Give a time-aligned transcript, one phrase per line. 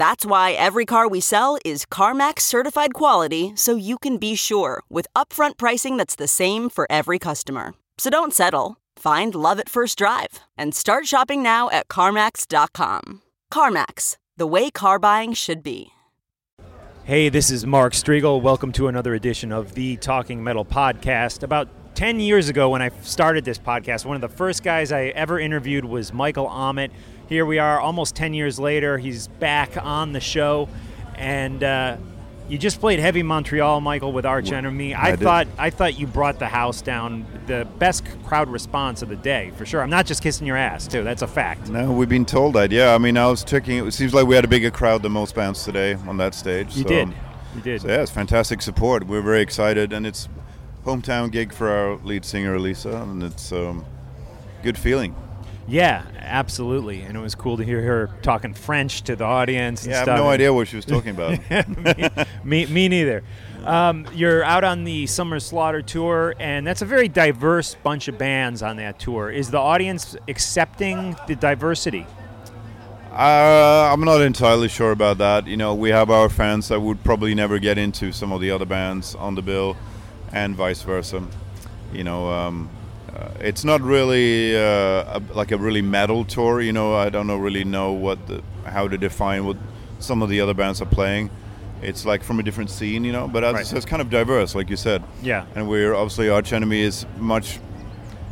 [0.00, 4.82] That's why every car we sell is CarMax certified quality so you can be sure
[4.88, 7.74] with upfront pricing that's the same for every customer.
[7.98, 8.78] So don't settle.
[8.96, 13.20] Find love at first drive and start shopping now at CarMax.com.
[13.52, 15.90] CarMax, the way car buying should be.
[17.04, 18.40] Hey, this is Mark Strigl.
[18.40, 21.42] Welcome to another edition of the Talking Metal podcast.
[21.42, 21.68] About
[22.00, 25.38] 10 years ago, when I started this podcast, one of the first guys I ever
[25.38, 26.90] interviewed was Michael Amott.
[27.28, 28.96] Here we are, almost 10 years later.
[28.96, 30.70] He's back on the show.
[31.16, 31.98] And uh,
[32.48, 34.94] you just played Heavy Montreal, Michael, with Arch Enemy.
[34.94, 35.20] I, I did.
[35.20, 37.26] thought I thought you brought the house down.
[37.46, 39.82] The best crowd response of the day, for sure.
[39.82, 41.04] I'm not just kissing your ass, too.
[41.04, 41.68] That's a fact.
[41.68, 42.70] No, we've been told that.
[42.70, 43.86] Yeah, I mean, I was checking.
[43.86, 46.74] It seems like we had a bigger crowd than most bands today on that stage.
[46.78, 47.08] You so, did.
[47.56, 47.82] You did.
[47.82, 49.06] So yeah, it's fantastic support.
[49.06, 50.30] We're very excited, and it's
[50.84, 53.84] hometown gig for our lead singer Alissa, and it's um,
[54.62, 55.14] good feeling.
[55.68, 57.02] Yeah, absolutely.
[57.02, 59.84] And it was cool to hear her talking French to the audience.
[59.84, 61.38] And Yeah, I have no idea what she was talking about.
[62.44, 63.22] me, me neither.
[63.64, 68.18] Um, you're out on the Summer Slaughter tour, and that's a very diverse bunch of
[68.18, 69.30] bands on that tour.
[69.30, 72.06] Is the audience accepting the diversity?
[73.12, 75.46] Uh, I'm not entirely sure about that.
[75.46, 78.50] You know, we have our fans that would probably never get into some of the
[78.50, 79.76] other bands on the bill,
[80.32, 81.22] and vice versa.
[81.92, 82.70] You know, um,
[83.14, 86.60] uh, it's not really uh, a, like a really metal tour.
[86.60, 89.56] You know, I don't know really know what the, how to define what
[89.98, 91.30] some of the other bands are playing.
[91.82, 93.26] It's like from a different scene, you know.
[93.26, 93.72] But as, Right.
[93.72, 95.02] it's kind of diverse, like you said.
[95.22, 95.46] Yeah.
[95.54, 97.58] And we're obviously Arch Enemy is much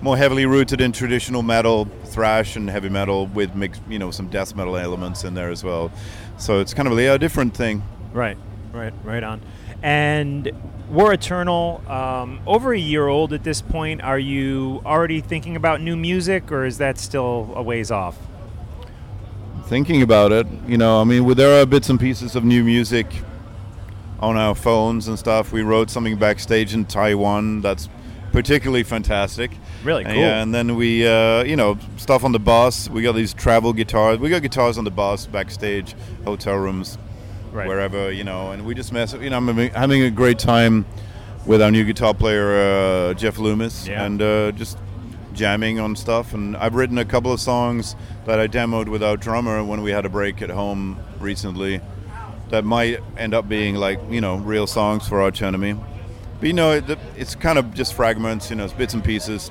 [0.00, 4.28] more heavily rooted in traditional metal, thrash and heavy metal with mix, you know, some
[4.28, 5.90] death metal elements in there as well.
[6.36, 7.82] So it's kind of a different thing.
[8.12, 8.36] Right,
[8.72, 9.40] right, right on.
[9.84, 10.50] And
[10.88, 14.02] War Eternal, um, over a year old at this point.
[14.02, 18.16] Are you already thinking about new music, or is that still a ways off?
[19.66, 22.64] Thinking about it, you know, I mean, well, there are bits and pieces of new
[22.64, 23.06] music
[24.20, 25.52] on our phones and stuff.
[25.52, 27.90] We wrote something backstage in Taiwan that's
[28.32, 29.50] particularly fantastic.
[29.82, 30.22] Really And, cool.
[30.22, 32.88] Yeah, and then we, uh, you know, stuff on the bus.
[32.88, 34.18] We got these travel guitars.
[34.18, 35.94] We got guitars on the bus, backstage,
[36.24, 36.96] hotel rooms,
[37.54, 37.68] Right.
[37.68, 38.50] wherever, you know.
[38.50, 39.14] And we just mess.
[39.14, 40.84] Up you know, I'm having- having a great time
[41.46, 42.50] with our new guitar player
[43.10, 44.04] uh, Jeff Loomis, Yeah.
[44.04, 44.76] and uh, just
[45.34, 46.34] jamming on stuff.
[46.34, 47.94] And I've written a couple of songs
[48.26, 51.80] that I demoed with our drummer when we had a break at home recently.
[52.50, 55.76] That might end up being like you know real songs for Arch Enemy.
[56.40, 56.84] But you know, it,
[57.16, 59.50] it's kind of just fragments, you know, it's bits and pieces.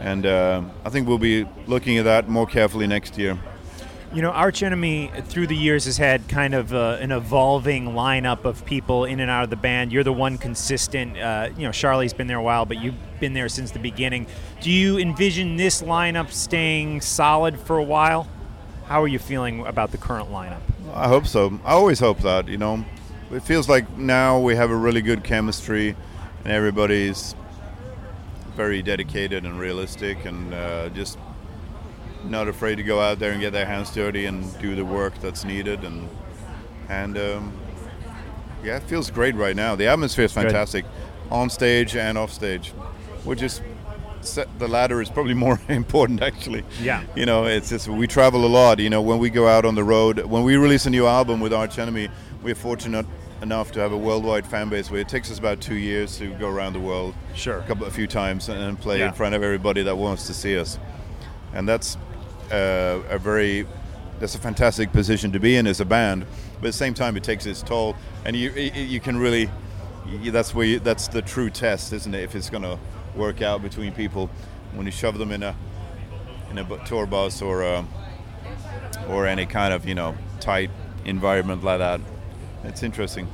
[0.00, 3.38] And uh, I think we'll be looking at that more carefully next year.
[4.14, 8.46] You know, Arch Enemy through the years has had kind of uh, an evolving lineup
[8.46, 9.92] of people in and out of the band.
[9.92, 11.18] You're the one consistent.
[11.18, 14.26] Uh, you know, Sharlee's been there a while, but you've been there since the beginning.
[14.62, 18.26] Do you envision this lineup staying solid for a while?
[18.86, 20.62] How are you feeling about the current lineup?
[20.94, 21.60] I hope so.
[21.62, 22.86] I always hope that, you know.
[23.30, 25.94] It feels like now we have a really good chemistry
[26.44, 27.34] and everybody's
[28.56, 31.18] very dedicated and realistic and uh, just
[32.24, 35.18] not afraid to go out there and get their hands dirty and do the work
[35.20, 36.08] that's needed and
[36.88, 37.52] and um,
[38.64, 39.76] yeah, it feels great right now.
[39.76, 40.84] The atmosphere is fantastic
[41.30, 42.70] on stage and off stage,
[43.24, 43.60] which is
[44.20, 46.64] set, the latter is probably more important actually.
[46.82, 47.04] Yeah.
[47.14, 48.78] You know, it's just we travel a lot.
[48.78, 51.40] You know, when we go out on the road, when we release a new album
[51.40, 52.08] with Arch Enemy,
[52.42, 53.06] we're fortunate
[53.42, 54.90] enough to have a worldwide fan base.
[54.90, 57.58] Where it takes us about two years to go around the world, Sure.
[57.58, 59.08] a couple, a few times, and, and play Yeah.
[59.08, 60.78] in front of everybody that wants to see us.
[61.52, 61.96] And that's
[62.50, 63.66] uh, a very
[64.18, 66.26] that's a fantastic position to be in as a band.
[66.54, 69.50] But at the same time, it takes its toll, and you you, you can really
[70.30, 72.22] that's where you, that's the true test, isn't it?
[72.24, 72.78] If it's going to
[73.14, 74.30] work out between people
[74.74, 75.54] when you shove them in a
[76.50, 77.84] in a tour bus or a,
[79.08, 80.70] or any kind of you know tight
[81.04, 82.00] environment like that.
[82.64, 83.28] It's interesting,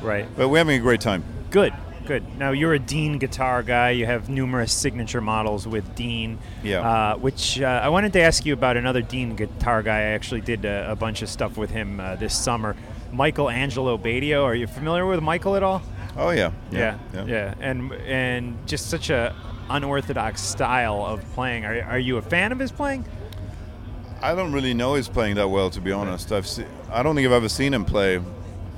[0.00, 0.26] Right.
[0.36, 1.24] but we're having a great time.
[1.50, 1.72] Good.
[2.06, 2.38] Good.
[2.38, 3.90] Now you're a Dean guitar guy.
[3.90, 6.38] You have numerous signature models with Dean.
[6.62, 6.80] Yeah.
[6.80, 9.98] Uh, which uh, I wanted to ask you about another Dean guitar guy.
[9.98, 12.76] I actually did a, a bunch of stuff with him uh, this summer.
[13.12, 14.44] Michael Angelo Batio.
[14.44, 15.82] Are you familiar with Michael at all?
[16.16, 16.50] Oh yeah.
[16.70, 19.34] Yeah, yeah, and and just such a
[19.68, 21.64] unorthodox style of playing.
[21.64, 23.04] Are, are you a fan of his playing?
[24.22, 26.32] I don't really know his playing that well, to be honest.
[26.32, 28.20] I've se- I don't think I've ever seen him play.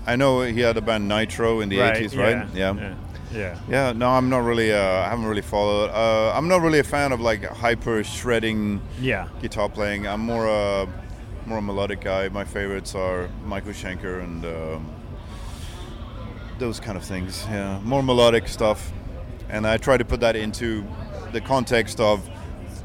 [0.07, 2.47] I know he had a band Nitro in the 80s, right?
[2.55, 2.75] Yeah.
[2.75, 2.81] Yeah.
[2.81, 2.95] Yeah,
[3.93, 4.73] no, I'm not really.
[4.73, 5.91] Uh, I haven't really followed.
[5.91, 9.29] Uh, I'm not really a fan of like hyper shredding Yeah.
[9.41, 10.07] guitar playing.
[10.07, 10.87] I'm more a
[11.47, 12.29] more a melodic guy.
[12.29, 14.95] My favorites are Michael Schenker and um,
[16.59, 17.45] those kind of things.
[17.51, 18.93] Yeah, more melodic stuff.
[19.49, 20.85] And I try to put that into
[21.33, 22.29] the context of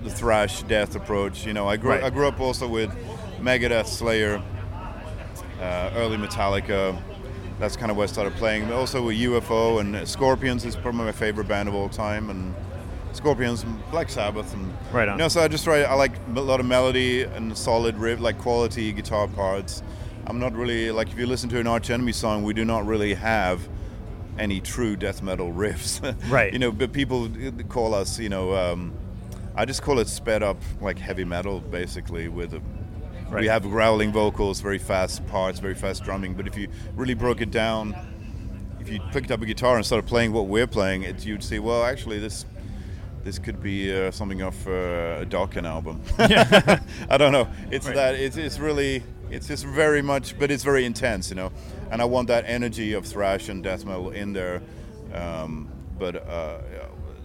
[0.03, 1.45] the thrash death approach.
[1.45, 2.03] You know, I grew Right.
[2.03, 2.89] I grew up also with
[3.39, 4.41] Megadeth, Slayer,
[5.61, 6.97] uh, early Metallica.
[7.59, 8.65] That's kind of where I started playing.
[8.65, 12.29] But also with UFO and Scorpions is probably my favorite band of all time.
[12.29, 12.53] And
[13.13, 15.17] Scorpions, and Black Sabbath, and Right on.
[15.17, 15.81] You know, so I just try.
[15.81, 19.81] I like a lot of melody and solid riff, like quality guitar parts.
[20.27, 22.85] I'm not really like if you listen to an Arch Enemy song, we do not
[22.85, 23.67] really have
[24.37, 26.01] any true death metal riffs.
[26.29, 26.53] Right.
[26.53, 27.29] you know, but people
[27.69, 28.93] call us, you know, um,
[29.55, 32.27] I just call it sped up like heavy metal, basically.
[32.27, 32.61] With a,
[33.29, 33.41] Right.
[33.41, 36.33] we have growling vocals, very fast parts, very fast drumming.
[36.33, 37.95] But if you really broke it down,
[38.79, 41.59] if you picked up a guitar and started playing what we're playing, it, you'd see,
[41.59, 42.45] well, actually, this
[43.23, 44.71] this could be uh, something of uh,
[45.21, 46.01] a Dokken album.
[47.09, 47.49] I don't know.
[47.69, 47.95] It's Right.
[47.95, 48.15] that.
[48.15, 49.03] It's, it's really.
[49.29, 51.51] It's just very much, but it's very intense, you know.
[51.91, 54.61] And I want that energy of thrash and death metal in there.
[55.13, 55.67] Um,
[55.99, 56.59] but uh,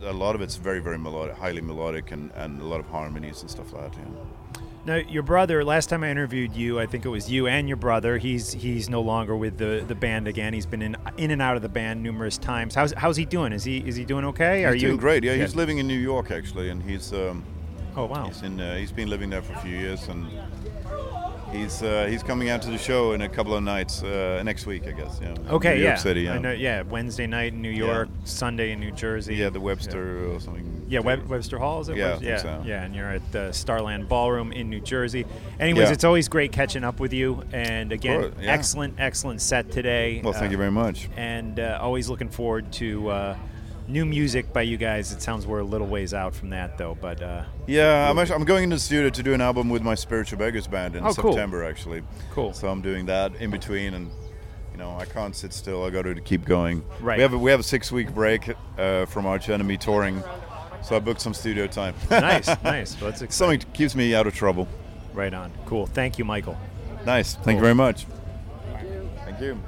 [0.02, 3.42] a lot of it's very, very melodic, highly melodic, and, and a lot of harmonies
[3.42, 3.98] and stuff like that.
[4.00, 4.06] Yeah.
[4.84, 5.64] Now, your brother.
[5.64, 8.18] Last time I interviewed you, I think it was you and your brother.
[8.18, 10.52] He's he's no longer with the, the band again.
[10.52, 12.74] He's been in in and out of the band numerous times.
[12.74, 13.52] How's how's he doing?
[13.52, 14.64] Is he is he doing okay?
[14.64, 15.22] Are He's you doing great.
[15.22, 17.44] Yeah, he's living in New York actually, and he's um,
[17.96, 18.26] Oh wow.
[18.26, 20.26] he's in uh, he's been living there for a few years, and
[21.52, 24.66] he's uh, he's coming out to the show in a couple of nights uh, next
[24.66, 25.20] week, I guess.
[25.22, 25.34] Yeah.
[25.48, 25.88] Okay, New yeah.
[25.90, 26.22] York City.
[26.22, 26.34] Yeah.
[26.34, 29.36] I know, yeah, Wednesday night in New York, Sunday in New Jersey.
[29.36, 30.81] Yeah, the Webster or something.
[30.92, 31.96] Yeah, Web- Webster Hall is it?
[31.96, 32.62] Yeah, yeah, so.
[32.66, 35.24] yeah, and you're at the Starland Ballroom in New Jersey.
[35.58, 35.92] Anyways, Yeah.
[35.94, 37.42] it's always great catching up with you.
[37.50, 38.52] And again, course, yeah.
[38.52, 40.20] excellent, excellent set today.
[40.22, 41.08] Well, thank Uh, you very much.
[41.16, 43.36] And uh, always looking forward to uh,
[43.88, 45.12] new music by you guys.
[45.12, 48.34] It sounds we're a little ways out from that though, but uh, Yeah, I'm actually,
[48.36, 51.04] I'm going into the studio to do an album with my Spiritual Beggars band in
[51.06, 51.32] Oh, cool.
[51.32, 52.02] September, actually.
[52.32, 52.52] Cool.
[52.52, 54.10] So I'm doing that in between, and
[54.72, 55.84] you know I can't sit still.
[55.84, 56.84] I got to keep going.
[57.00, 57.16] Right.
[57.16, 60.22] We have a, we have a six week break uh, from Arch Enemy touring,
[60.82, 61.94] so I booked some studio time.
[62.10, 63.00] nice, nice.
[63.00, 63.60] Well, that's exciting.
[63.60, 64.68] Something keeps me out of trouble.
[65.12, 65.52] Right on.
[65.66, 65.86] Cool.
[65.86, 66.56] Thank you, Michael.
[67.04, 67.34] Nice.
[67.34, 67.54] Thank Cool.
[67.54, 68.06] you very much.
[69.24, 69.58] Thank you.